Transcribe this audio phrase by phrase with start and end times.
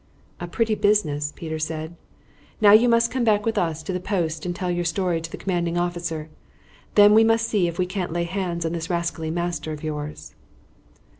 [0.39, 1.95] "A pretty business!" Peter said.
[2.59, 5.29] "Now you must come back with us to the post and tell your story to
[5.29, 6.27] the commanding officer.
[6.95, 10.33] Then we must see if we can't lay hands on this rascally master of yours."